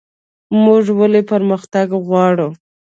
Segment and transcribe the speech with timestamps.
[0.63, 2.49] موږ ولې پرمختګ غواړو؟